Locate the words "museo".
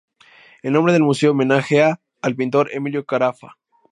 1.03-1.29